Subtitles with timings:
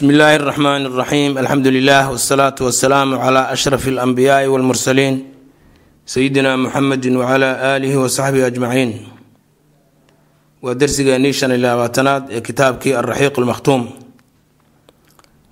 [0.00, 5.16] bsmi illaahi اraxmaan اraxiim alxamdu lilah wsalaatu wasalaamu cla ashraf اlanbiyaai wاlmursaliin
[6.12, 8.90] sayidina muxamedi wcla aalihi wasaxbihi ajmaciin
[10.64, 13.82] waa dersigeenii shan iyo labaatanaad ee kitaabkii alraxiiq lmakhtuum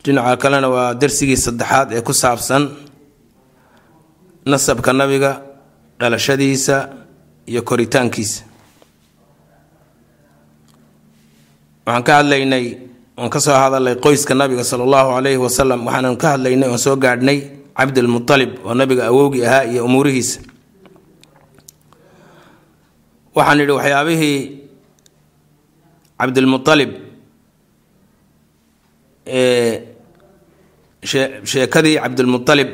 [0.04, 2.62] dhinaca kalena waa dersigii saddexaad ee ku saabsan
[4.50, 5.32] nasabka nabiga
[6.00, 6.76] dhalashadiisa
[7.50, 8.42] iyo koritaankiisa
[11.86, 12.66] waxaan ka hadlaynay
[13.19, 16.95] oon ka soo hadalnay qoyska nabiga sala allahu calayhi wasalam waxaanan ka hadlaynay oon soo
[17.03, 17.39] gaadhnay
[17.77, 20.39] cabdilmutalib oo nabiga awowgii ahaa iyo umuurihiisa.
[23.35, 24.37] Waxaan idhi waxyaabihii
[26.19, 26.91] cabdilmutalib
[29.27, 29.83] ee
[31.51, 32.69] sheekadii cabdilmutalib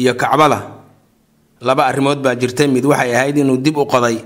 [0.00, 0.58] iyo kacbada
[1.66, 2.66] laba arrimood baa jirtay.
[2.74, 4.16] Mid waxay ahayd inuu dib u qoday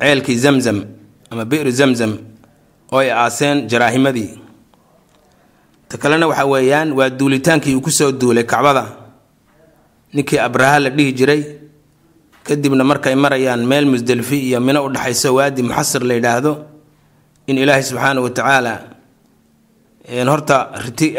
[0.00, 0.78] ceelkii zamzam
[1.30, 2.12] ama bi'ru zamzam
[2.92, 4.30] oo ay aaseen jaraahimadii.
[5.88, 8.84] Ta kalena waxa weeyaan waa duulitaankii uu ku soo duulay kacbada.
[10.14, 11.42] Ninkii abraha la dhihi jiray.
[12.44, 16.52] Kadibna markay marayaan meel musdelfi iyo mino u dhexayso waadi muxasir la yidhaahdo
[17.46, 18.74] in ilaahay subxaana wa tacaala
[20.28, 21.14] horta riti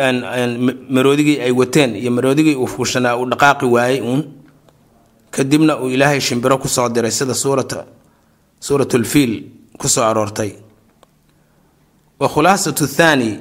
[0.90, 4.22] maroodigii ay wateen iyo maroodigii uu fuushanaa uu dhaqaaqi waayey uun.
[5.32, 7.86] Kadibna uu ilaahay shimbiro ku soo diray sida suurata
[8.60, 9.44] suuratulfiil
[9.78, 10.52] ku soo aroortay
[12.20, 13.40] wa khulaasatu thaani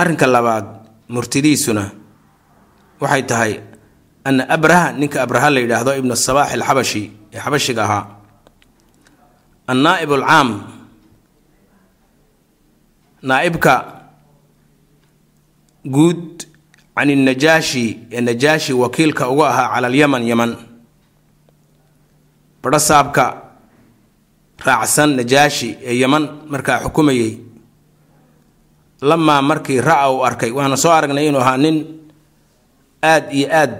[0.00, 0.66] arrinka labaad
[1.08, 1.84] murtidiisuna
[3.00, 3.52] waxay tahay
[4.24, 8.04] ana abraha ninka abraha la yidhaahdo ibnu sabaax alxabashi ee xabashiga ahaa.
[9.72, 10.48] Annaaib alcaam
[13.22, 13.74] naaibka
[15.84, 16.44] guud
[16.96, 20.52] can innajaashi ee najaashi wakiilka uga ahaa cala alyaman yaman.
[22.62, 23.24] Badhasaabka
[24.66, 27.32] raacsan najaashi ee yaman markaa xukumayay
[29.08, 31.76] lamaa markii ra'a uu arkay waana soo aragnay inuu ahaa nin
[33.12, 33.72] aad iyo aad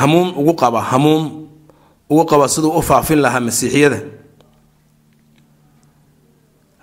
[0.00, 1.24] hamuum ugu qaba hamuum
[2.10, 4.00] ugu qaba siduu u faafin lahaa masiixiyada.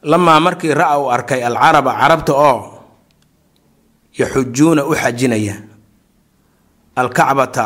[0.03, 2.57] Lamaa markii ra'a uu arkay alcaraba carabta oo
[4.19, 5.55] yaxujuuna u xajinaya.
[6.95, 7.65] Alkacbata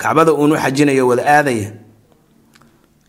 [0.00, 1.70] kacbada uun u xajinaya wada aadaya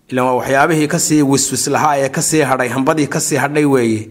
[0.09, 3.65] ilaan waa waxyaabihii ka sii wiswis lahaa ee ka sii hadhay hambadii ka sii hadhay
[3.65, 4.09] weeye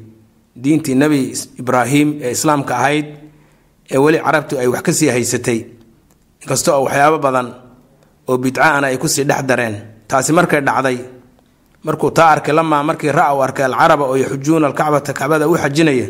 [0.62, 1.21] diintii nebi
[1.59, 3.06] ibraahim ee islaamka ahayd
[3.93, 5.60] ee weli carabtu ay wax ka sii haysatay.
[6.43, 7.49] Inkastoo waxyaabo badan
[8.28, 9.77] oo bidcaana ay ku sii dhex dareen
[10.09, 10.99] taasi markay dhacday
[11.84, 16.09] markuu taa arkay lamaa markii ra u arkay alcaraba oo yaxujuuna alkacbata kacbada u xajinaya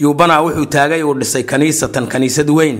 [0.00, 2.78] yuubanaa wuxuu taagay uu dhisay kaniisatan kaniisad weyn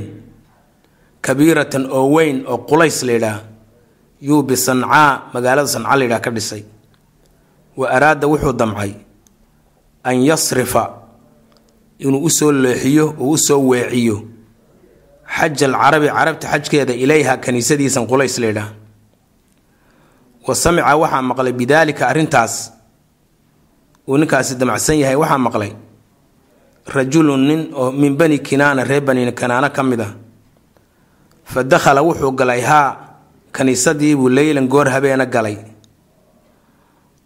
[1.21, 3.39] kabiiratan oo weyn oo qulays layidhaah
[4.21, 6.63] yuu bisancaa magaalada sanca layidhaah ka dhisay.
[7.77, 8.93] Wa araada wuxuu damcay
[10.05, 10.91] an yasrifa
[11.99, 14.17] inuu u soo leexiyo uu u soo weeciyo
[15.37, 18.71] xaj alcarabi carabta xajkeeda ilayha kaniisadiisan qulays layidhaah
[20.47, 22.73] wa samica waxaa maqlay bidaalika arrintaas.
[24.09, 25.73] Uu ninkaasi damacsan yahay waxaa maqlay
[26.95, 30.13] rajulun nin oo min bani kinaana reer bani kanaana ka mid ah.
[31.45, 32.97] Fa dakhala wuxuu galay haa
[33.53, 35.57] kaniisadiibuu leylan goor habeena galay.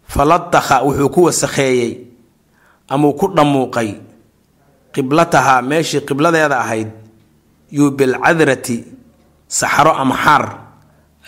[0.07, 1.91] Fa ladakha wuxuu ku wasakheeyey
[2.89, 3.89] amuu ku dhammuuqay.
[4.93, 6.89] Qiblatahaa meeshii qibladeeda ahayd
[7.71, 8.77] yuu bilcadrati
[9.47, 10.45] saxro ama xaar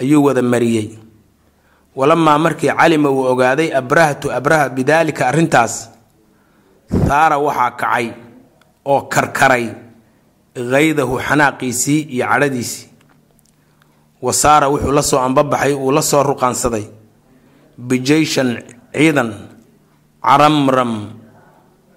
[0.02, 0.88] ayuu wada mariyey.
[1.96, 5.90] Walamaa markii calima uu ogaaday abrahatu abraha bidaalika arrintaas.
[7.10, 8.08] Haara waxaa kacay
[8.86, 9.66] oo karkaray
[10.72, 12.88] haydahu xanaaqiisii iyo cadhadiisii
[14.22, 16.86] wa saara wuxuu la soo ambabaxay uu la soo ruqaansaday.
[17.78, 18.50] Bijeyshan
[18.94, 19.30] ciidan
[20.24, 20.94] caramram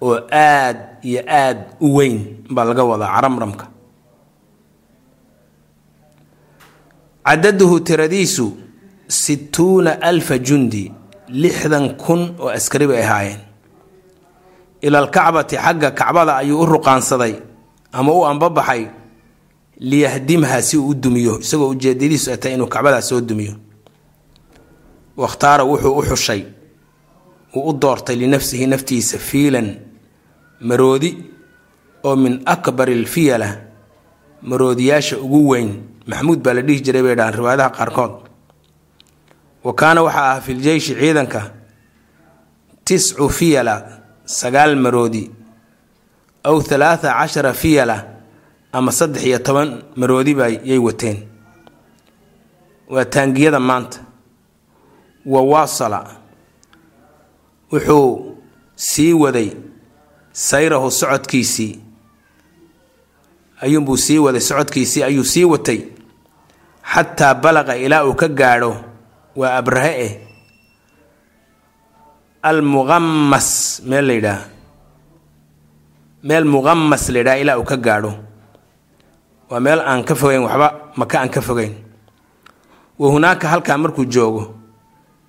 [0.01, 2.17] oo aad iyo aad u weyn
[2.55, 3.67] baa laga wadaa caramramka.
[7.25, 8.47] Cadaduhu tiradiisu
[9.09, 10.91] sittuuna alfa jundi
[11.43, 13.41] lixdan kun oo askari bay ahaayeen.
[14.83, 17.35] Ila alkacbati xagga kacbada ayuu u ruqaansaday
[17.93, 18.83] ama u ambabaxay
[19.81, 23.55] liyahdimha si uu u dumiyo isagoo ujeedadiisu atay inuu kacbadaas soo dumiyo.
[25.17, 26.43] Wakhtaara wuxuu u xushay
[27.57, 29.77] uu u doortay linafsihi naftiisa fiilan
[30.61, 31.25] maroodi
[32.05, 33.57] oo min akbari alfiyala
[34.43, 35.83] maroodiyaasha ugu weyn.
[36.07, 38.13] Maxmuud baa la dhihi jiray bay dhahaan riwaayadaha qaarkood.
[39.65, 41.51] Wa kaana waxaa ah filjeyshi ciidanka
[42.85, 43.75] tiscu fiyala
[44.25, 45.31] sagaal maroodi
[46.45, 47.97] aw halaatha cashara fiyala
[48.73, 51.19] ama saddex iyo toban maroodiba yay wateen.
[52.89, 53.99] Waa taangiyada maanta.
[55.27, 56.17] Wa waasala.
[57.73, 58.37] Wuxuu
[58.75, 59.51] sii waday
[60.33, 61.81] sayrahu socodkiisii.
[63.61, 65.81] Ayuunbuu sii waday socodkiisii ayuu sii watay.
[66.95, 68.77] Xataa balaqa ilaa uu ka gaadho
[69.37, 70.05] waa abrahe.
[70.05, 70.13] Eh
[72.43, 74.43] almuqamas meel la yidhaah.
[76.23, 78.13] Meel muqamas la yidhaha ilaa uu ka gaadho
[79.51, 81.75] waa meel aan ka fogeyn waxba maka aan ka fogeyn.
[83.01, 84.55] Wa hunaaka halkaa markuu joogo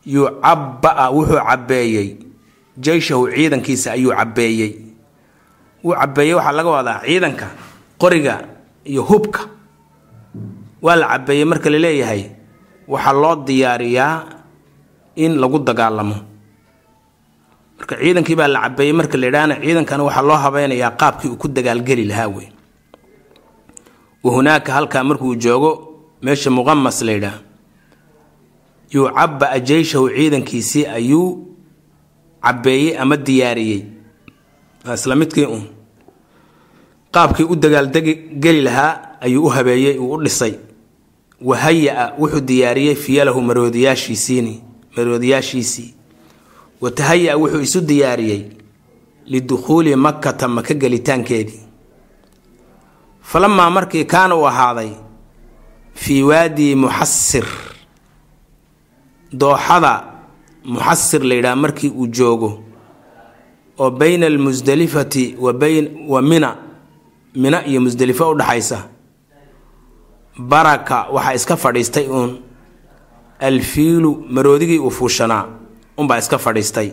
[0.05, 2.07] yucabba'a wuxuu cabbeeyey.
[2.77, 4.71] Jeyshahu ciidankiisa ayuu cabbeeyey.
[5.83, 7.47] Wuu cabbeeyey waxaa laga wadaa ciidanka
[7.97, 8.35] qoriga
[8.85, 9.41] iyo hubka.
[10.81, 12.23] Waa la cabbeeyey marka la leeyahay
[12.87, 14.15] waxaa loo diyaariyaa
[15.15, 16.15] in lagu dagaalamo.
[17.79, 21.47] Marka ciidankii baa la cabbeeyey marka la yidhaahna ciidankana waxaa loo habeynayaa qaabkii uu ku
[21.47, 22.47] dagaalgeli lahaa wey
[24.23, 25.71] wa hunaaka halkaa markuu joogo
[26.21, 27.39] meesha muqamas la yidhaah
[28.93, 31.47] yucabba'a jeyshahu ciidankiisii ayuu
[32.43, 33.81] cabbeeyey ama diyaariyey
[34.85, 35.63] waa isla midkii uun
[37.11, 40.53] qaabkii u dagaaldegeli lahaa ayuu u habeeyey uu u dhisay
[41.41, 44.61] wahaya-a wuxuu diyaariyey fiyalahu maroodiyaashiisiini
[44.97, 45.93] maroodiyaashiisii
[46.81, 48.41] watahaya-a wuxuu isu diyaariyey
[49.25, 51.59] lidukhuuli makkata maka gelitaankeedii
[53.21, 54.89] falamaa markii kaana uu ahaaday
[55.93, 57.45] fii waadi muxasir
[59.33, 59.93] dooxada
[60.65, 62.63] muxasir la yidhaha markii uu joogo
[63.79, 66.55] oo bayna almusdelifati wa bayn wa mina
[67.35, 68.87] mina iyo musdelifo u dhaxaysa
[70.37, 72.39] baraka waxaa iska fadhiistay uun.
[73.39, 75.45] Alfiilu maroodigii uu fuushanaa
[75.97, 76.91] unbaa iska fadhiistay.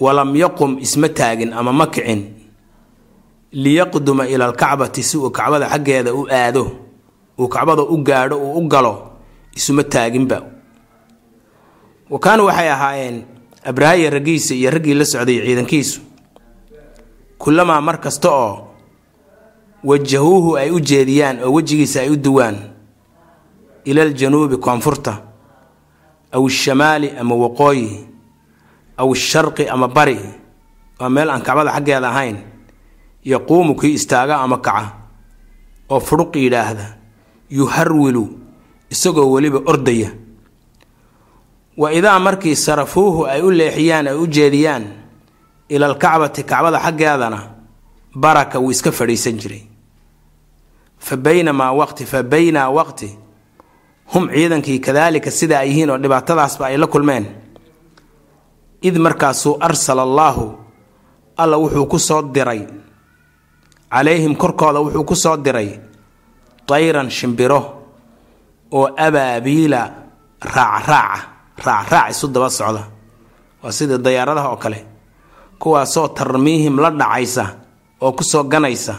[0.00, 2.32] Walam yaqum isma taagin ama ma kicin
[3.52, 6.64] liyaqduma ila alkacbati si uu kacbada xaggeeda u aado
[7.38, 9.10] uu kacbada u gaadho uu u galo
[9.56, 10.42] isuma taaginba.
[12.10, 13.24] Wa kaanu waxay ahaayeen
[13.64, 16.00] abrahaya raggiisa iyo raggii la socday ciidankiisu.
[17.38, 18.68] Kullamaa mar kasta oo
[19.84, 22.56] wajahuuhu ay u jeediyaan oo wejigiisa ay u duwaan
[23.84, 25.18] ila aljanuubi koonfurta
[26.32, 28.06] aw ishamaali ama waqooyi
[28.96, 30.18] aw isharqi ama bari
[31.00, 32.36] waa meel aan kacbada xaggeeda ahayn
[33.24, 34.92] yaquumu kii istaaga ama kaca
[35.90, 36.96] oo furuq yidhaahda
[37.50, 38.24] yuharwilu
[38.90, 40.10] isagoo weliba ordaya.
[41.76, 44.84] Wa idaa markii sarafuuhu ay u leexiyaan ay u jeediyaan
[45.68, 47.40] ila alkacbati kacbada xaggeedana
[48.14, 49.62] baraka wuu iska fadhiisan jiray.
[50.98, 53.18] Fa baynamaa waqti fa baynaa waqti
[54.14, 57.26] hum ciidankii kadaalika sida ay yihiin oo dhibaatadaasba ay la kulmeen.
[58.82, 60.54] Id markaasuu arsala allaahu
[61.36, 62.66] alla wuxuu ku soo diray
[63.92, 65.70] calayhim korkooda wuxuu ku soo diray
[66.68, 67.60] tayran shimbiro
[68.72, 69.80] oo abaabiila
[70.54, 71.20] raacraaca
[71.66, 72.82] raacraac isu daba socda.
[73.62, 74.78] Waa sida dayaaradaha oo kale
[75.60, 77.44] kuwaasoo tarmiihim la dhacaysa
[78.00, 78.94] oo ku soo ganaysa.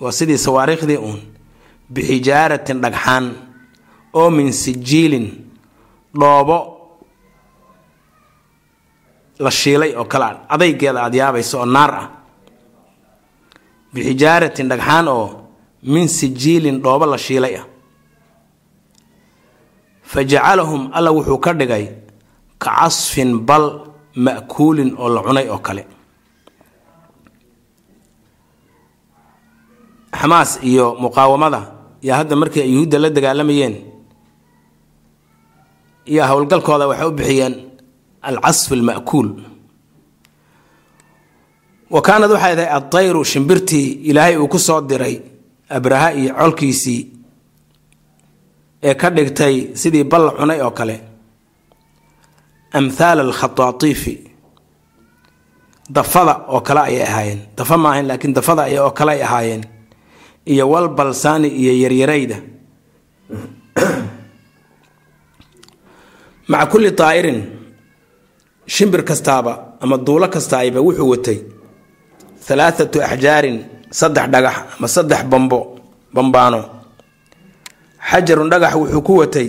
[0.00, 1.20] Waa sidii sawaariikhdii uun
[1.92, 3.24] bixijaaratin dhagxaan
[4.14, 5.26] oo min sijiilin
[6.20, 6.58] dhoobo
[9.38, 12.06] la shiilay oo kale adaygeeda aada yaabaysa oo naar ah
[13.92, 15.26] bixijaaratin dhagxaan oo
[15.92, 17.66] min sijiilin dhoobo la shiilay ah.
[20.10, 21.84] Fa jacalahum alla wuxuu ka dhigay
[22.62, 23.64] ka casfin bal
[24.24, 25.82] ma'kuulin oo la cunay oo kale.
[30.20, 31.60] Xamaas iyo muqaawamada
[32.02, 33.74] yaa hadda markii ay yuhuudda la dagaalamayeen
[36.12, 37.54] iyo howlgalkooda waxay u bixiyeen
[38.28, 39.28] alcasf alma'kuul
[41.90, 45.16] wa kaanad waxay tahay addayru shimbirtii ilaahay uu ku soo diray
[45.76, 47.00] abraha iyo colkiisii
[48.82, 50.96] ee ka dhigtay sidii balla cunay oo kale.
[52.72, 54.14] Amthaala alkhataatiifi
[55.90, 57.40] dafada oo kale ayay ahaayeen.
[57.56, 59.62] Dafa ma ahayn laakiin dafada oo kale ay ahaayeen.
[60.46, 62.36] Iyo wal balsaani iyo yaryarayda.
[66.48, 67.38] Maca kulli daa'irin
[68.66, 71.38] shimbir kastaaba ama duulo kastaayba wuxuu watay
[72.48, 75.58] halaathatu axjaarin saddex dhagax ama saddex bambo
[76.14, 76.60] bambaano.
[78.10, 79.48] Xajarun dhagax wuxuu ku watay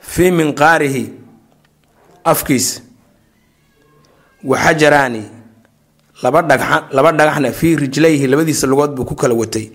[0.00, 1.04] fii minqaarihi
[2.24, 2.80] afkiisa
[4.44, 5.22] wa xajaraani
[6.22, 9.70] laba dhagxa laba dhagaxna fii rijlayhi labadiisa lugood buu ku kala watay.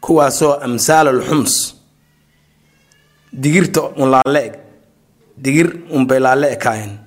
[0.00, 1.74] Kuwaasoo amsaal alxums
[3.32, 4.54] digirta un laale eg
[5.36, 6.98] digir unbay laale ekaayeen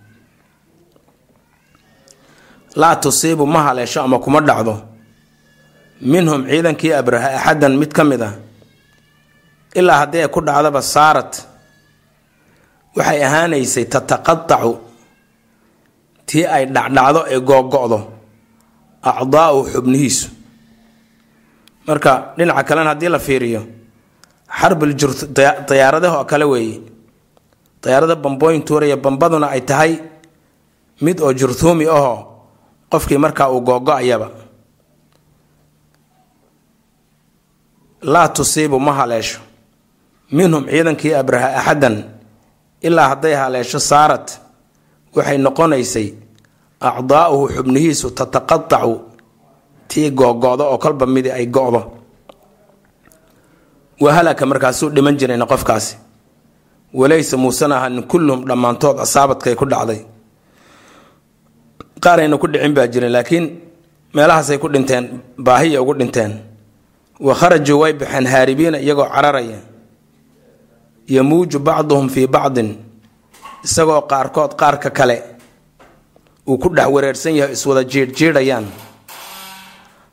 [2.76, 4.82] laa tusiibu ma haleesho ama kuma dhacdo.
[6.02, 8.34] Minhum ciidankii abraha axadan mid ka mid ah.
[9.76, 11.34] Ilaa haddii ay ku dhacdaba saarat.
[12.96, 14.72] Waxay ahaanaysay tataqadacu
[16.28, 18.00] tii ay dhacdhacdo ee googo-do
[19.04, 20.28] acdaa'u xubnihiisu.
[21.88, 23.62] Marka dhinaca kalena haddii la fiiriyo
[24.60, 24.94] xarbil
[26.18, 26.82] oo kale weeye.
[27.84, 29.92] Dayaarada bambooyin tuuraya bambaduna ay tahay
[31.02, 32.35] mid oo jurhuumi ahoo
[32.92, 34.30] qofkii markaa uu googo-ayaba
[38.02, 39.40] laa tusiibu ma haleesho.
[40.32, 42.04] Minhum ciidankii abraha axadan
[42.82, 44.28] ilaa hadday haleesho saarad
[45.16, 46.08] waxay noqonaysay
[46.90, 48.94] acdaa'uhu xubnihiisu tataqatacu
[49.88, 51.82] tii googo-do oo kolba midi ay go-do.
[54.02, 55.98] Wahalaka markaasuu dhiman jirayna qofkaasi.
[56.94, 60.02] Walaysa muusan ahanin kulluhum dhammaantood asaabadkay ku dhacday
[62.06, 63.46] qaarayna ku dhicin baa jirin laakiin
[64.16, 65.06] meelahaasay ku dhinteen
[65.38, 66.32] baahiya ugu dhinteen.
[67.20, 69.60] Wa kharajuu way baxeen haaribiina iyagoo cararaya.
[71.08, 72.70] Yamuuju bacduhum fii bacdin
[73.66, 75.18] isagoo qaarkood qaarka kale
[76.48, 78.66] uu ku dhex wareersan yahay iswada jiidhjiidhayaan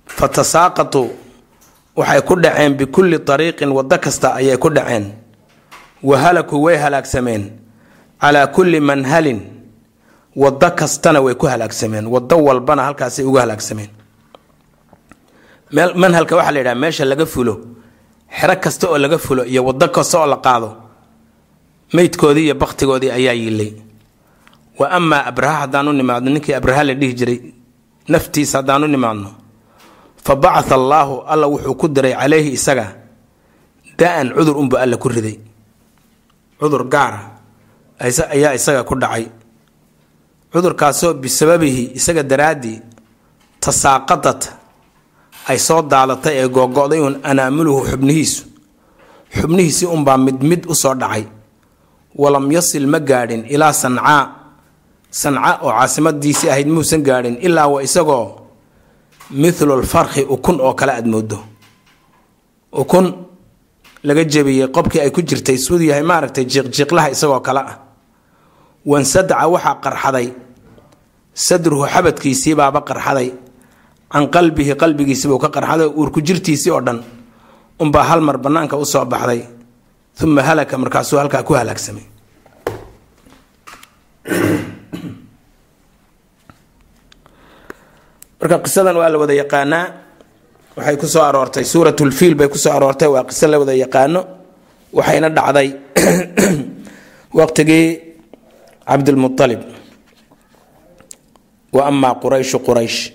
[0.06, 1.08] fa tasaaqatuu
[1.96, 5.04] waxay ku dhaceen bikulli ariiqin waddo kasta ayay ku dhaceen.
[6.02, 7.50] Wa halakuu way halaagsameen
[8.20, 9.40] calaa kulli manhalin
[10.36, 13.90] waddo kastana way ku halaagsameen waddo walbana halkaasay ugu halaagsameen.
[15.72, 17.54] Manhalka waxaa la yidhaha meesha laga fulo
[18.38, 20.68] xero kasta oo laga fulo iyo waddo kasta oo la qaado
[21.94, 23.72] meydkoodii iyo bakhtigoodii ayaa yiilay.
[24.78, 27.40] Wa amaa abraha haddaan u nimaadno ninkii abraha la dhihi jiray
[28.08, 29.30] naftiisa haddaan u nimaadno
[30.24, 32.86] fa bacatha allaahu alla wuxuu ku diray calayhi isaga
[33.98, 35.36] da'an cudur unba alla ku riday.
[36.60, 37.20] Cudur gaara
[38.00, 39.26] ayaa isaga ku dhacay
[40.52, 42.78] cudurkaasoo bisababihi isaga daraaddii
[43.60, 44.40] tasaaqadad
[45.50, 48.42] ay soo daadatay ee googo-day un anaamuluhu xubnihiisu.
[49.38, 51.24] Xubnihiisii unbaa mid mid u soo dhacay.
[52.22, 54.22] Walam yasil ma gaadhin ilaa sancaa.
[55.10, 58.26] Sanca oo caasimadiisii ahayd muusan gaadhin ilaa wa isagoo
[59.30, 61.38] mithlulfarkhi ukun oo kale aad moodo
[62.72, 63.06] ukun
[64.04, 67.76] laga jebiyey qobkii ay ku jirtay siduu yahay maaragtay jiiqjiiqlaha isagoo kale ah
[68.86, 70.28] wansadaca waxaa qarxaday.
[71.34, 73.32] Sadruhu xabadkiisiibaaba qarxaday.
[74.12, 75.88] Can qalbihi qalbigiisibuu ka qarxaday.
[75.88, 77.02] Uurku jirtiisii oo dhan
[77.80, 79.46] unbaa hal mar bannaanka u soo baxday.
[80.22, 82.04] Uma halaka markaasuu halkaa ku halaagsamay
[88.40, 89.86] marka qisadan waa la wada yaqaanaa.
[90.76, 93.08] Waxay ku soo aroortay suuratulfiil bay ku soo aroortay.
[93.08, 94.20] Waa qiso la wada yaqaano.
[94.92, 95.68] Waxayna dhacday
[97.38, 98.11] waqtigii
[98.92, 99.60] cabdilmualib
[101.72, 103.12] wa amaa qurayshu quraysh.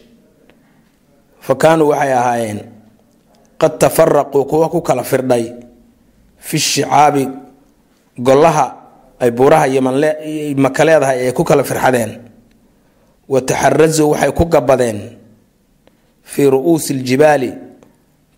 [1.45, 2.59] Fa kaanuu waxay ahaayeen
[3.61, 5.53] qad tafaraquu kuwa ku kala firdhay
[6.37, 7.29] fi shicaabi
[8.17, 8.65] golaha
[9.19, 12.11] ay buuraha yomaka leedahay ay ku kala firxadeen.
[13.29, 14.99] Wa taxarasuu waxay ku gabadeen
[16.23, 17.53] fii ru'uusi ljibaali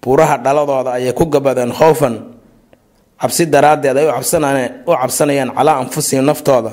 [0.03, 2.15] buuraha dhaladooda ayay ku gabadeen khowfan
[3.21, 4.07] cabsi daraaddeed ay
[4.85, 6.71] u cabsanayaan calaa anfusihim naftooda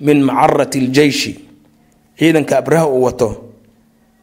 [0.00, 1.32] min macarati ljeyshi
[2.18, 3.28] ciidanka abraha uu wato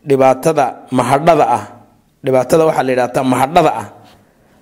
[0.08, 1.64] dhibaatada mahadhada ah
[2.24, 3.88] dhibaatada waxaa la yidhahdaa mahadhada ah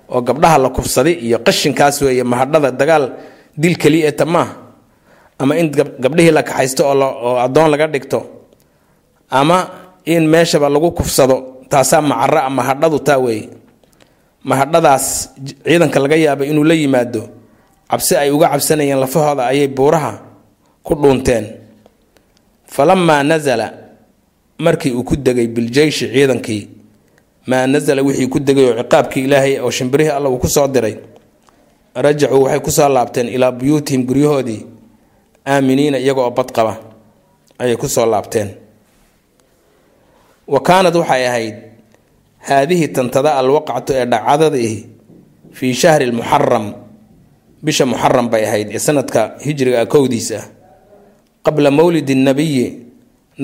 [0.09, 3.05] oo gabdhaha la kufsaday iyo qashinkaas weeye mahadhada dagaal
[3.57, 4.53] dil keliya eta maaha
[5.39, 5.67] ama in
[6.03, 8.19] gabdhihii la kaxaysto oo addoon laga dhigto
[9.29, 9.57] ama
[10.05, 11.35] in meeshaba lagu kufsado
[11.69, 13.49] taasaa macaro a mahadhadu taa weeye.
[14.47, 15.35] Mahadhadaas
[15.65, 17.21] ciidanka laga yaaba inuu la yimaado
[17.91, 20.11] cabsi ay uga cabsanayeen lafahooda ayay buuraha
[20.87, 21.45] ku dhuunteen.
[22.73, 23.67] Falamaa nasala
[24.59, 26.63] markii uu ku degay biljeyshi ciidankii
[27.47, 30.95] maa nasala wixii ku degay oo ciqaabkii ilaahay oo shimbirihii alla uu ku soo diray
[31.95, 34.61] rajacuu waxay ku soo laabteen ilaa buyuutihim guryahoodii
[35.47, 36.73] aaminiina iyaga oo bad qaba
[37.59, 38.49] ayay ku soo laabteen.
[40.47, 41.55] Wa kaanad waxay ahayd
[42.47, 44.75] haadihi tantada alwaqcatu ee dhacdadii
[45.51, 46.65] fii shahri lmuxaram
[47.63, 50.45] bisha muxaram bay ahayd ee sanadka hijriga kowdiis ah
[51.47, 52.65] qabla mowlidi nabiyi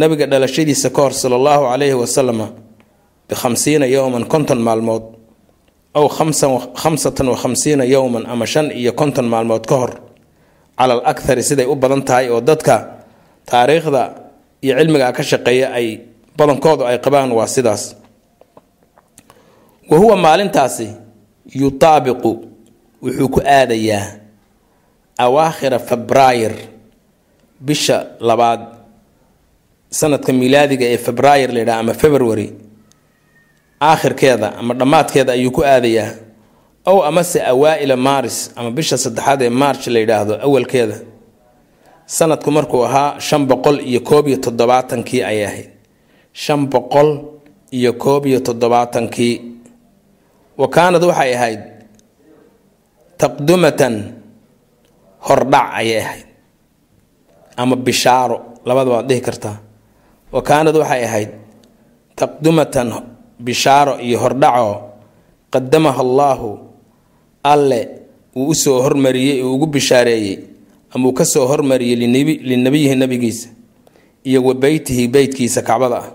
[0.02, 2.48] nabiga dhalashadiisa ka hor sala allahu calayhi wasalama
[3.30, 5.04] bikhamsiina yowman konton maalmood
[5.96, 6.06] aw
[6.82, 9.92] khamsatan wa khamsiina yowman ama shan iyo konton maalmood ka hor
[10.78, 12.76] cala al akhari siday u badan tahay oo dadka
[13.50, 14.02] taariikhda
[14.66, 15.88] iyo cilmiga ka shaqeeya ay
[16.38, 17.96] badankoodu ay qabaan waa sidaas.
[19.90, 20.88] Wa huwa maalintaasi
[21.56, 22.32] yutaabiqu
[23.04, 24.06] wuxuu ku aadayaa
[25.18, 26.54] awaakhira febraayir
[27.68, 27.98] bisha
[28.30, 28.62] labaad
[30.00, 32.48] sanadka miilaadiga ee febraayir la yidhaha ama february
[33.90, 36.12] aakhirkeeda ama dhammaadkeeda ayuu ku aadayaa.
[36.92, 40.98] Ow amase awaa-ila maaris ama bisha saddexaad ee march la yidhaahdo awalkeeda
[42.18, 45.70] sanadku markuu ahaa shan boqol iyo koob iyo toddobaatankii ayay ahayd.
[46.42, 47.10] Shan boqol
[47.78, 49.36] iyo koob iyo toddobaatankii
[50.58, 51.62] wa kaanad waxay ahayd
[53.22, 53.96] taqdumatan
[55.28, 56.28] hordhac ayay ahayd
[57.58, 59.58] ama bishaaro labadaba waad dhihi kartaa
[60.32, 61.30] wa kaanad waxay ahayd
[62.16, 62.90] taqdumatan
[63.40, 64.76] bishaaro iyo hordhacoo
[65.54, 66.50] qadamaha allaahu
[67.44, 67.82] alle
[68.36, 70.40] uu u soo hormariyey uu ugu bishaareeyey
[70.94, 71.96] ama uu ka soo hormariyey
[72.50, 73.50] linabiyihi nabigiisa
[74.24, 76.10] iyo wa beytihi beytkiisa kacbada ah.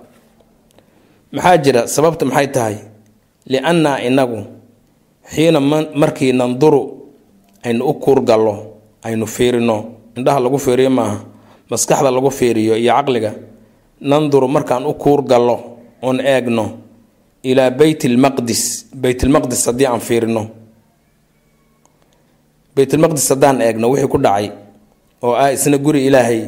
[1.32, 1.80] Maxaa jira?
[1.88, 2.76] Sababta maxay tahay?
[3.46, 4.44] Liannaa inagu
[5.28, 5.60] xiina
[5.94, 6.82] markii nanduru
[7.62, 8.54] aynu u kuurgallo
[9.04, 9.76] aynu fiirino.
[10.16, 11.27] Indhaha lagu fiiriyo maaha
[11.70, 13.32] maskaxda lagu fiiriyo iyo caqliga
[14.10, 15.56] nanduru markaan u kuurgallo
[16.06, 16.64] oon eegno
[17.50, 18.62] ilaa beyt lmaqdis
[19.02, 20.42] beytlmaqdis haddii aan fiirino.
[22.76, 24.46] Beytlmaqdis haddaan eegno wixii ku dhacay
[25.22, 26.40] oo ah isna guri ilaahay.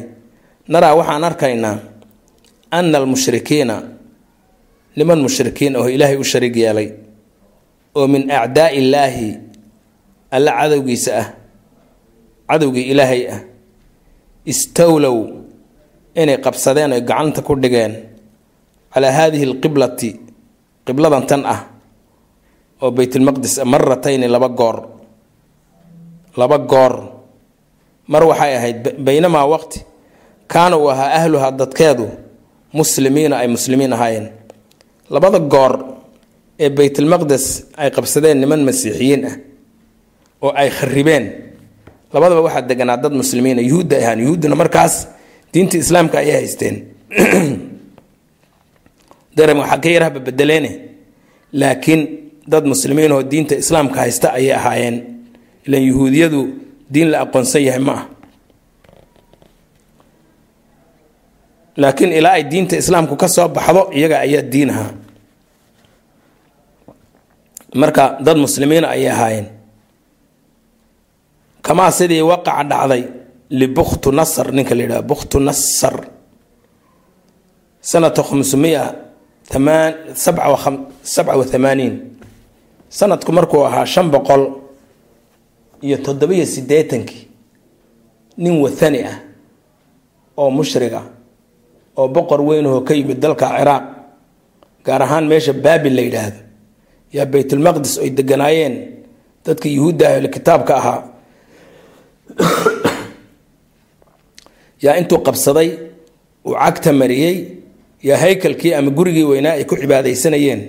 [0.71, 1.77] Naraa waxaan arkaynaa
[2.77, 3.75] ana almushrikiina
[4.97, 6.87] niman mushrikiin oo ilaahay u shariig yeelay
[7.97, 9.27] oo min acdaai illaahi
[10.35, 11.27] alla cadowgiisa ah
[12.49, 13.39] cadowgii ilaahay ah
[14.45, 15.17] istawlow
[16.15, 17.93] inay qabsadeen oy gacanta ku dhigeen
[18.93, 20.09] calaa haadihi alqiblati
[20.85, 21.61] qibladan tan ah
[22.81, 24.77] oo beytlmaqdis maratayni laba goor.
[26.37, 26.93] Laba goor.
[28.07, 29.79] Mar waxay ahayd baynamaa waqti
[30.51, 32.07] kaana uu ahaa ahluha dadkeedu
[32.73, 34.27] muslimiina ay muslimiin ahaayeen.
[35.13, 35.73] Labada goor
[36.59, 37.45] ee beytlmaqdes
[37.77, 39.35] ay qabsadeen niman masiixiyiin ah
[40.41, 41.25] oo ay kharibeen
[42.13, 45.07] labadaba waxaa deganaa dad muslimiina yuhuudda ahaan yuhuudduna markaas
[45.53, 46.87] diinta islaamka ayay haysteen.
[49.35, 50.79] Darem waxaa ka yarahba bedeleene
[51.53, 55.23] laakiin dad muslimiin oo diinta islaamka haysta ayay ahaayeen.
[55.67, 56.49] Ilan yuhuudiyadu
[56.93, 58.07] diin la aqoonsan yahay ma ah
[61.77, 64.91] laakiin ilaa ay diinta islaamku ka soo baxdo iyaga ayaa diin ahaa.
[67.75, 69.60] Marka dad muslimiina ayay ahaayeen
[71.71, 73.03] kamaa sidii waqaca dhacday
[73.49, 75.95] libuktu nasr ninka la yidhaha buktu nasar
[77.79, 78.83] sanata khamsumiya
[79.55, 81.95] amaan sabca wa thamaaniin.
[82.89, 84.43] Sanadku markuu ahaa shan boqol
[85.81, 87.27] iyo toddobiyo siddeetankii
[88.37, 89.17] nin wathani ah
[90.37, 91.01] oo mushriga
[91.95, 93.83] oo boqor weynahoo ka yimid dalka ciraaq
[94.85, 96.39] gaar ahaan meesha baabil la yidhaahdo
[97.15, 98.75] yaa beytulmaqdis ay deganaayeen
[99.45, 101.10] dadka yuhuudda ahli kitaabka ahaa
[104.83, 105.69] yaa intuu qabsaday
[106.45, 107.61] uu cagta mariyey
[108.03, 110.61] yaa haykalkii ama gurigii weynaa ay ku cibaadaysanayeen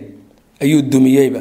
[0.61, 1.41] ayuu dumiyeyba.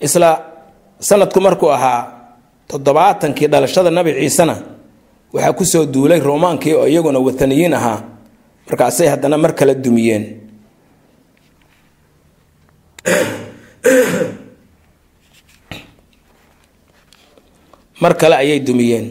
[0.00, 0.52] Isla
[1.00, 2.32] sanadku markuu ahaa
[2.68, 4.56] toddobaatankii dhalashada nabi ciisena
[5.32, 8.02] waxaa ku soo duulay roomaankii oo iyaguna wathaniyiin ahaa.
[8.66, 10.42] Markaasay haddana mar kale dumiyeen
[18.02, 19.06] mar kale ayay dumiyeen.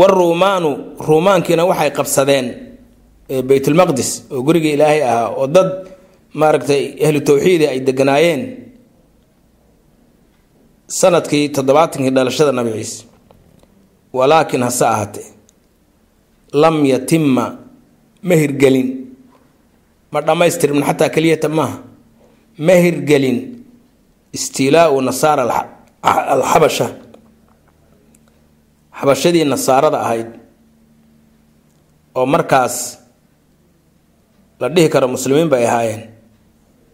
[0.00, 0.70] Waruumaanu
[1.06, 2.46] ruumaankiina waxay qabsadeen
[3.48, 5.70] beytulmaqdis oo guriga ilaahay ahaa oo dad
[6.40, 8.42] maaragtay ahlu tawxiidi ay deganaayeen
[10.98, 13.04] sannadkii toddobaatankii dhalashada nabi ciise.
[14.12, 15.26] Walaakin hase ahaatee
[16.62, 17.44] lam yatima
[18.22, 18.88] ma hirgelin.
[20.12, 21.78] Ma dhammaystirmin xataa keliyata maaha.
[22.66, 23.38] Ma hirgelin
[24.36, 25.42] istiilaau nasaara
[26.34, 26.86] alxabasha
[28.98, 30.28] xabashadii nasaarada ahayd
[32.18, 32.76] oo markaas
[34.60, 36.02] la dhihi karo muslimiin bay ahaayeen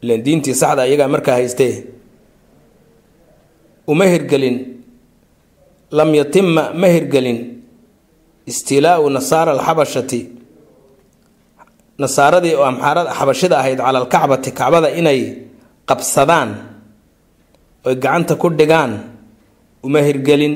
[0.02, 1.74] ilan diintii saxda iyagaa markaa haystee
[3.92, 4.56] uma hirgelin
[5.98, 7.38] lam yatima ma hirgelin
[8.50, 10.20] istiilaau nasaara alxabashati
[12.02, 15.20] nasaaradii oo amxaarada xabashida ahayd cala alkacbati kacbada inay
[15.88, 16.50] qabsadaan
[17.84, 18.92] oy gacanta ku dhigaan
[19.82, 20.54] uma hirgelin.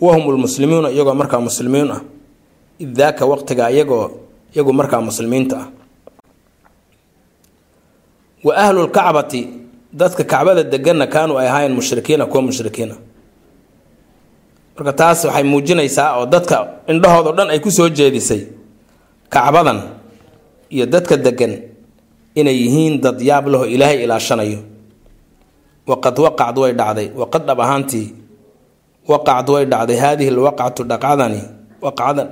[0.00, 2.00] Wahum lmuslimuuna iyagoo markaa muslimiin ah.
[2.78, 4.10] Id daaka waqtiga iyagoo
[4.54, 5.68] iyagu markaa muslimiinta ah.
[8.44, 9.40] Wa ahlulkacbati
[9.92, 12.94] dadka kacbada deganna kaanuu ay ahaayeen mushrikiina kuwa mushrikiina.
[14.76, 16.56] Marka taas waxay muujinaysaa oo dadka
[16.92, 18.42] indhahood oo dhan ay ku soo jeedisay
[19.32, 19.80] kacbadan
[20.70, 21.52] iyo dadka degan
[22.36, 24.58] inay yihiin dad yaab laho ilaahay ilaashanayo
[25.90, 27.08] waqad waqacd way dhacday.
[27.20, 28.06] Waqad dhab ahaantii
[29.10, 29.96] waqacd way dhacday.
[30.02, 31.40] Haadihi lwaqcatu dhacdani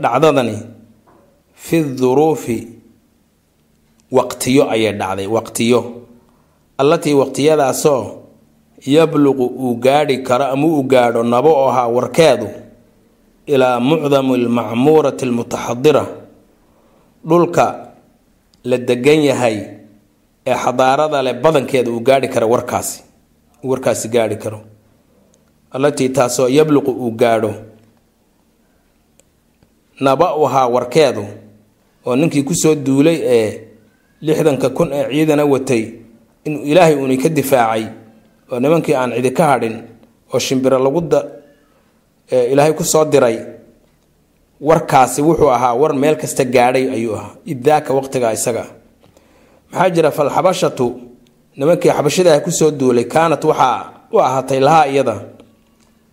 [0.05, 0.57] dhacdadani
[1.65, 2.59] fi duruufi
[4.17, 5.81] waqtiyo ayay dhacday waqtiyo.
[6.81, 8.03] Allatii waqtiyadaasoo
[8.97, 12.49] yabluqu uu gaadhi karo ama uu gaadho nabo oo ahaa warkeedu
[13.47, 16.05] ilaa mucdami almacmuurati almutaxadira
[17.29, 17.67] dhulka
[18.65, 19.57] la degan yahay
[20.47, 23.03] ee xadaarada leh badankeeda uu gaadhi karo warkaasi
[23.71, 24.61] warkaasi gaadhi karo.
[25.75, 27.53] Allatii taasoo yabluqu uu gaadho.
[30.01, 31.25] Naba ahaa warkeedu
[32.07, 33.51] oo ninkii ku soo duulay ee
[34.21, 35.83] lixdanka kun ee ciidana watay
[36.45, 37.85] inuu ilaahay uuni ka difaacay
[38.53, 39.77] oo nimankii aan cidi ka hadhin
[40.33, 41.01] oo shimbiro lagu
[42.53, 43.39] ilaahay ku soo diray
[44.61, 47.35] warkaasi wuxuu ahaa war meel kasta gaadhay ayuu ahaa.
[47.47, 48.65] Idaaka waqtigaa isaga.
[49.73, 50.87] Maxaa jira falxabashatu
[51.57, 55.17] nimankii xabashidaah ku soo duulay kaanat waxaa u ahaatay lahaa iyada.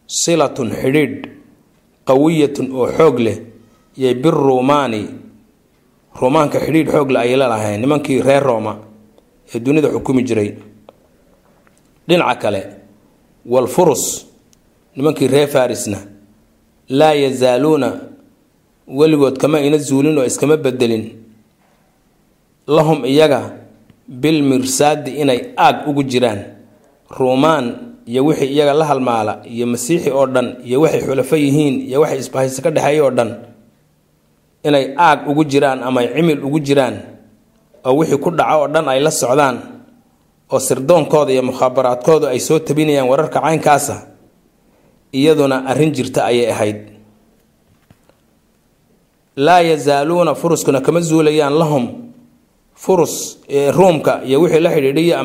[0.08, 1.17] Silatun xidhiidh
[2.08, 3.38] qawiyatun oo xoog leh
[3.97, 5.01] iyo biruumaani
[6.19, 8.73] ruumaanka xidhiidh xoog leh ayay lalahayn nimankii reer rooma
[9.54, 10.49] ee dunida xukumi jiray.
[12.08, 12.62] Dhinaca kale
[13.45, 14.25] walfurus
[14.95, 15.97] nimankii reer farisna
[16.89, 17.89] laa yazaaluuna
[18.88, 21.06] weligood kama ina zuulin oo iskama bedelin.
[22.67, 23.61] Lahum iyaga
[24.12, 26.43] bilmirsaadi inay aag ugu jiraan.
[27.12, 32.02] Ruumaan iyo wixii iyaga la halmaala iyo masiixi oo dhan iyo waxay xulafo yihiin iyo
[32.04, 33.30] waxay isbahayso ka dhexeeya oo dhan
[34.63, 36.95] inay aag ugu jiraan ama ay cimil ugu jiraan
[37.86, 39.58] oo wixii ku dhaco oo dhan ay la socdaan
[40.52, 44.08] oo sirdoonkooda iyo mukhaabaraadkooda ay soo tabinayaan wararka caynkaasa
[45.12, 46.80] iyaduna arrin jirta ayay ahayd.
[49.36, 52.11] Laa yazaaluuna furuskuna kama zuulayaan lahum
[52.83, 53.37] furus
[53.77, 55.17] ruumka iyo wixii la xidhiidhiyo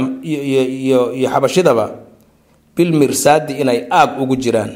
[1.16, 1.84] iyo xabashidaba
[2.76, 4.72] bilmirsaadi inay aag ugu jiraan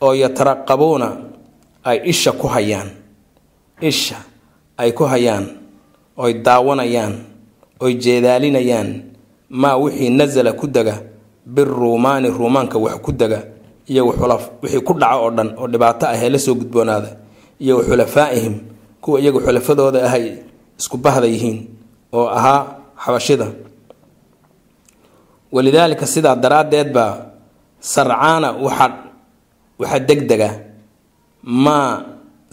[0.00, 1.08] oo yataraqabuuna
[1.84, 2.90] ay isha ku hayaan.
[3.80, 4.16] Isha
[4.78, 5.46] ay ku hayaan
[6.16, 7.14] oy daawanayaan
[7.80, 8.90] oy jeedaalinayaan.
[9.50, 11.02] Maa wixii nasala ku dega
[11.46, 13.46] biruumaani ruumaanka wax ku dega
[13.86, 17.10] iyo wixii ku dhaco oo dhan oo dhibaato ah la soo gudboonaada
[17.62, 18.54] iyo xulafaa'ihim
[19.00, 20.26] kuwa iyagu xulafadooda ahay
[20.80, 21.58] isku bahda yihiin
[22.12, 22.60] oo ahaa
[23.02, 23.46] xabashida.
[25.52, 27.12] Walidaalika sidaa daraaddeed baa
[27.80, 28.90] sarcaana waxaa
[29.80, 30.50] waxaa degdega
[31.42, 31.92] maa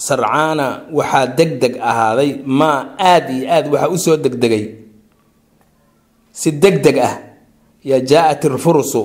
[0.08, 2.80] sarcaana waxaa degdeg ahaaday maa
[3.12, 4.66] aada iyo aad waxaa u soo degdegay.
[6.40, 7.16] Si degdeg ah
[7.90, 9.02] yaa jaa-at ilfurusu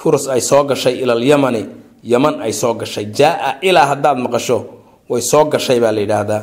[0.00, 1.62] furus ay soo gashay ilalyamani
[2.12, 3.04] yaman ay soo gashay.
[3.18, 4.58] Jaa-a ilaa haddaad maqasho
[5.10, 6.42] way soo gashay baa la yidhaahdaa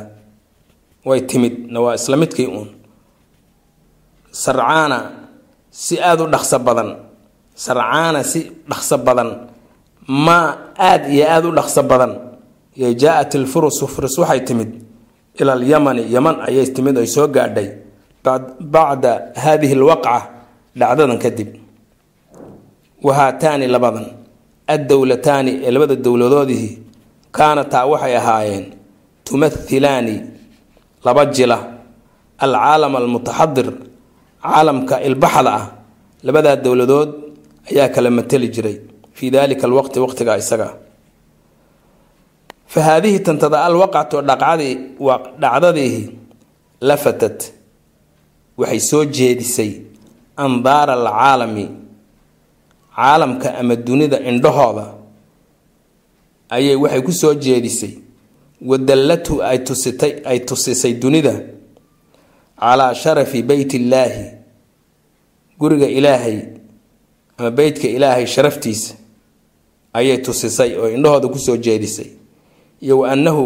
[1.08, 2.68] way timid na waa isla midkii uun.
[4.30, 4.98] Sarcaana
[5.70, 6.90] si aada u dhaqso badan
[7.64, 8.40] sarcaana si
[8.70, 9.30] dhaqso badan
[10.26, 10.48] maa
[10.88, 12.12] aada iyo aada u dhaqso badan
[12.80, 14.70] yo jaa-at ilfurusu furus waxay timid.
[15.40, 17.68] Ila alyamani yaman ayay timid ay soo gaadhay
[18.74, 19.12] bacda
[19.42, 20.16] haadihi alwaqca
[20.78, 21.50] dhacdadan kadib.
[23.06, 24.06] Wahaataani labadan
[24.74, 26.72] addowlataani ee labada dowladoodihii
[27.36, 28.64] kaanataa waxay ahaayeen
[29.26, 30.14] tumathilaani
[31.04, 31.58] laba jila.
[32.44, 33.68] Alcaalam almutaxadir
[34.42, 35.64] caalamka ilbaxda ah
[36.26, 37.10] labadaa dowladood
[37.70, 38.76] ayaa kala mateli jiray.
[39.16, 40.68] Fii dalika alwaqti waqtigaa isaga.
[42.66, 44.74] Fa haadihi tantada alwaqcatu dhacdii
[45.42, 46.02] dhacdadiihi
[46.88, 47.38] lafatat.
[48.58, 49.72] Waxay soo jeedisay
[50.36, 51.66] andaara alcaalami.
[52.96, 54.86] Caalamka ama dunida indhahooda
[56.50, 57.92] ayay waxay ku soo jeedisay
[58.64, 61.34] wadallatu ay tusitay ay tusisay dunida
[62.60, 64.24] calaa sharafi beyt illaahi
[65.58, 66.38] guriga ilaahay
[67.38, 68.94] ama beytka ilaahay sharaftiisa
[69.92, 72.06] ayay tusisay oo indhahooda ku soo jeedisay.
[72.80, 73.44] Iyo wa annahu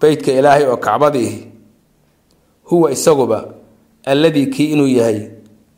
[0.00, 1.46] beytka ilaahay oo kacbadiihi
[2.64, 3.54] huwa isaguba
[4.04, 5.20] alladii kii inuu yahay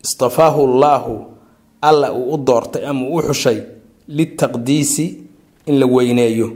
[0.04, 1.26] istafaahu allaahu
[1.80, 3.58] alla uu u doortay ama u xushay
[4.08, 5.06] litaqdiisi
[5.66, 6.52] in la weyneeyo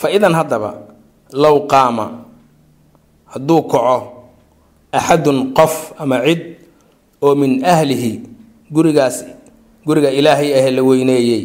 [0.00, 0.70] fa idan haddaba
[1.42, 2.06] low qaama
[3.32, 3.98] hadduu kaco
[4.98, 6.42] axadun qof ama cid
[7.24, 8.12] oo min ahlihi
[8.74, 9.16] gurigaas
[9.86, 11.42] guriga ilaahay ah la weyneeyey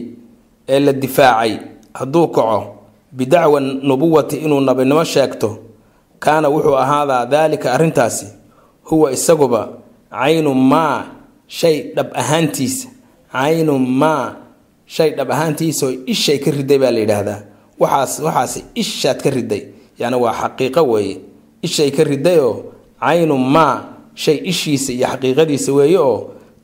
[0.74, 1.54] ee la difaacay
[2.00, 2.60] hadduu kaco
[3.12, 5.50] bidacwa nubuwati inuu nabinimo sheegto
[6.24, 8.28] kaana wuxuu ahaadaa daalika arrintaasi
[8.84, 9.70] huwa isaguba
[10.12, 11.06] caynu maa
[11.48, 12.88] shay dhab ahaantiisa
[13.32, 14.36] caynu maa
[14.86, 17.40] shay dhab ahaantiisaoo ishay ka riday baa la yidhaahdaa
[17.82, 19.64] waxaas waxaas ishaad ka riday.
[20.00, 21.16] Yacni waa xaqiiqo weeye.
[21.68, 22.54] Ishay ka ridayoo
[23.02, 23.76] caynu maa
[24.24, 26.18] shay ishiisa iyo xaqiiqadiisa weeye oo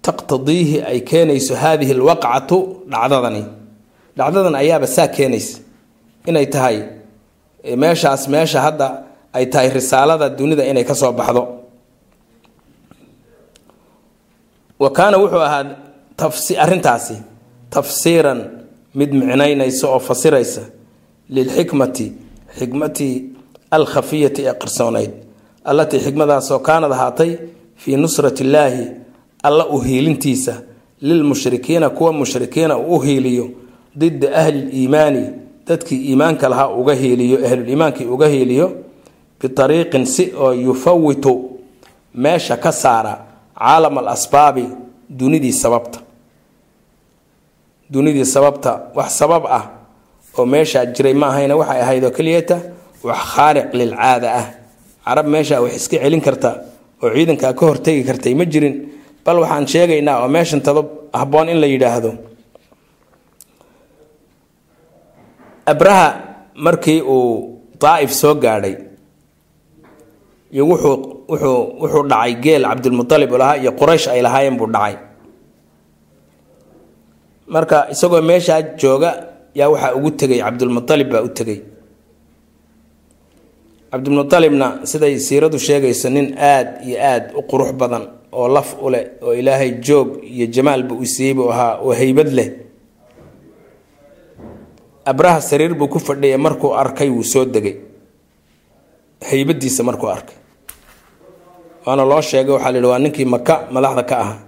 [0.06, 2.58] taqtadiihi ay keenayso haadihi alwaqcatu
[2.92, 3.44] dhacdadani.
[4.18, 5.60] Dhacdadan ayaaba saa keenaysa.
[6.30, 6.78] Inay tahay
[7.82, 8.88] meeshaas meesha hadda
[9.38, 11.44] ay tahay risaalada dunida inay ka soo baxdo.
[14.80, 15.66] Wa kaana wuxuu ahaa
[16.64, 17.16] arrintaasi
[17.74, 18.40] tafsiiran
[19.00, 20.62] mid micnaynaysa oo fasiraysa
[21.30, 22.12] lilxikmati
[22.60, 23.24] xikmatii
[23.72, 25.12] alkhafiyati ee qarsoonayd
[25.64, 27.38] allatii xikmadaasoo kaanad ahaatay
[27.76, 28.86] fii nusrati illaahi
[29.44, 30.62] alla u hiilintiisa
[31.02, 33.50] lilmushrikiina kuwa mushrikiina uu u hiiliyo
[33.96, 35.30] dida ahliliimaani
[35.68, 38.72] dadkii iimaanka lahaa uga hiiliyo ahluliimaankii uga hiiliyo
[39.42, 41.52] biariiqin si oo yufawitu
[42.14, 43.26] meesha ka saara
[43.60, 44.66] caalam al asbaabi
[45.10, 46.00] dunidii sababta.
[47.90, 49.77] Dunidii sababta wax sabab ah
[50.38, 52.58] oo meeshaa jiray ma ahayna waxay ahayd oo keliyata
[53.08, 54.48] wax khaariq lilcaada ah.
[55.06, 56.50] Carab meesha wax iska celin karta
[57.04, 58.76] oo ciidankaa ka hortegi kartay ma jirin.
[59.26, 60.82] Bal waxaan sheegaynaa oo meeshan tado
[61.20, 62.12] habboon in la yidhaahdo.
[65.72, 66.08] Abraha
[66.56, 68.76] markii uu daa'if soo gaadhay
[70.54, 70.96] iyo wuxuu
[71.30, 74.96] wuxuu wuxuu dhacay geel cabdilmutalib u lahaa iyo quraysh ay lahaayeen buu dhacay.
[77.54, 79.12] Marka isagoo meeshaa jooga
[79.56, 81.60] yaa waxaa ugu tegay cabdulmutalib baa u tegay.
[83.92, 89.04] Cabdilmutalibna siday siiradu sheegayso nin aada iyo aada u qurux badan oo laf u leh
[89.22, 92.50] oo ilaahay joog iyo jamaalba u siiyey buu ahaa oo haybad leh.
[95.06, 97.76] Abraha sariir buu ku fadhiyay markuu arkay wuu soo degay.
[99.30, 100.36] Haybadiisa markuu arkay.
[101.86, 104.40] Waana loo sheegay waxaa la yidhi waa ninkii maka madaxda ka ahaa.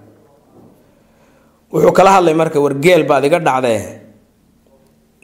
[1.72, 3.99] Wuxuu kala hadlay marka war geel baad iga dhacdee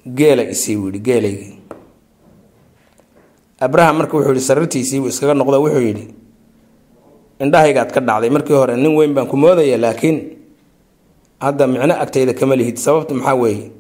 [0.06, 1.54] geela isii buu yidhi geelaygii.
[3.60, 6.06] Abraha marka wuxuu yidhi sariirtiisii buu iskaga noqdo wuxuu yidhi
[7.40, 8.30] indhahaygaad ka dhacday.
[8.30, 10.18] Markii hore nin weyn baan ku moodaya laakiin
[11.40, 12.78] hadda micno agtayda kama lihid.
[12.78, 13.72] Sababta maxaa weeye?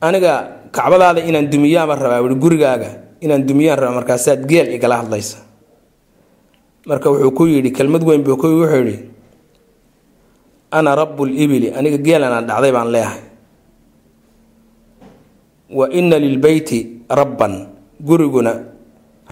[0.00, 0.32] Aniga
[0.72, 5.38] kacbadaada inaan dumiyaanba rabaa wii gurigaaga inaan dumiyaan rabaa markaasaad geel igala hadlaysa.
[6.86, 8.98] Marka wuxuu ku yidhi kelmad weyn buu ku wuxuu yidhi
[10.70, 13.20] ana rabbulibili aniga geelanaan dhacday baan leeyahay
[15.70, 17.66] wa ina lilbeyti rabban.
[18.00, 18.52] Guriguna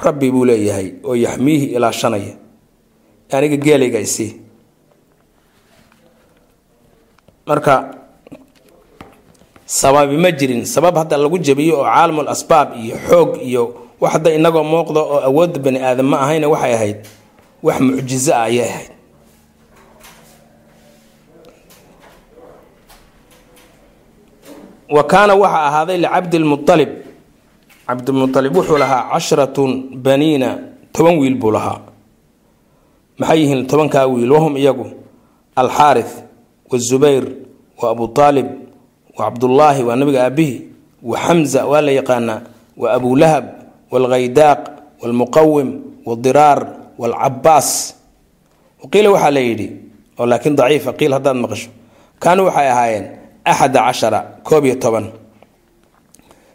[0.05, 2.35] rabbi buu leeyahay oo yaxmiihi ilaashanaya
[3.33, 4.37] aniga geelayga isii
[7.47, 7.95] marka
[9.67, 10.65] sababi ma jirin.
[10.65, 13.63] Sabab hadda lagu jabiyo oo caalamul asbaab iyo xoog iyo
[14.01, 16.99] wax hadda inagoo muuqda oo awoodda bani aadam ma ahayna waxay ahayd
[17.63, 18.91] wax mucjizo ah ayay ahayd
[24.91, 26.91] wa kaana waxaa ahaaday licabdilmualib
[27.87, 29.71] cabdilmualib wuxuu lahaa casharatun
[30.05, 30.59] baniina
[30.93, 31.81] toban wiil buu lahaa.
[33.19, 34.31] Maxay yihiin tobankaa wiil?
[34.33, 34.87] Wahum iyagu
[35.57, 36.13] alxaarith
[36.71, 37.25] wazubayr
[37.83, 38.47] wa abu aalib
[39.17, 40.57] wa cabdullaahi waa nabiga aabihi
[41.03, 42.41] wa xamza waa la yaqaanaa
[42.77, 43.45] wa abulahab
[43.91, 44.61] waalkhaydaaq
[45.03, 45.69] waalmuqawim
[46.07, 46.59] wadiraar
[46.99, 47.95] waalcabaas
[48.83, 49.69] waqiila waxaa la yidhi
[50.19, 51.71] oo laakiin daciifa qiil haddaad maqasho
[52.23, 53.07] kaanuu waxay ahaayeen
[53.51, 55.07] axada cashara koob iyo toban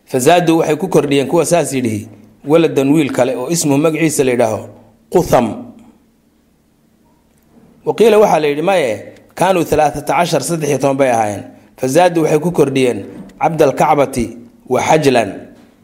[0.05, 2.07] fazaaduu waxay ku kordhiyeen kuwa saas yidhihi
[2.47, 4.69] waladan wiil kale oo ismuhu magaciisa la yidhaaho
[5.09, 5.45] qutham
[7.85, 8.89] waqiila waxaa la yidhi maye
[9.35, 11.43] kaanuu alaaata cashar saddex iyo toban bay ahaayeen
[11.77, 12.99] fazaaduu waxay ku kordhiyeen
[13.39, 14.25] cabdalkacbati
[14.69, 15.29] wa xajlan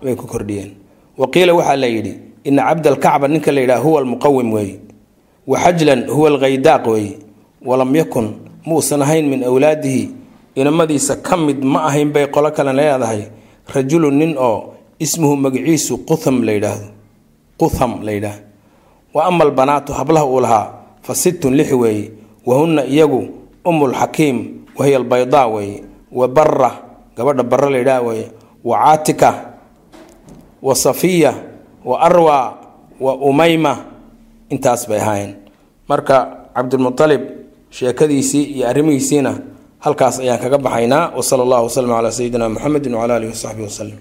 [0.03, 0.71] bay ku kordhiyeen
[1.17, 4.79] waqiila waxaa la yidhi ina cabdalkacba ninka la yidhaha huwa almuqawim weeye
[5.47, 7.17] wa xajlan huwa alkhaydaaq weeye
[7.65, 8.27] walam yakun
[8.65, 10.03] muusan ahayn min awlaadihi
[10.61, 13.21] inamadiisa ka mid ma ahayn bay qolo kale leedahay.
[13.73, 16.87] Rajulun nin oo ismuhu magaciisu qutham la yidhaahdo.
[17.59, 18.39] Qutham la yidhaah
[19.13, 20.67] wa ama albanaatu hablaha uu lahaa
[21.01, 22.11] fa sittun lix weeye.
[22.45, 23.29] Wahunna iyagu
[23.65, 24.37] umulxakiim
[24.77, 25.83] wahiya albaydaa weeye.
[26.11, 26.71] Wa barra
[27.17, 28.27] gabadha barra la yidhaah weeye.
[28.63, 29.53] Wa caatika
[30.61, 31.33] wa safiya
[31.85, 32.57] wa arwa
[32.99, 33.85] wa umayma.
[34.49, 35.35] Intaas bay ahaayeen.
[35.87, 37.21] Marka cabdilmualib
[37.69, 39.37] sheekadiisii iyo arrimihiisiina
[39.85, 41.03] halkaas ayaan kaga baxaynaa.
[41.19, 43.97] Wsala allahu waslm calaa sayidina muxamedi wcala alihi wasaxbihi waslem